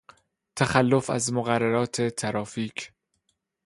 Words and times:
تخلف 0.55 1.09
از 1.09 1.33
مقررات 1.33 2.01
ترافیک 2.01 2.93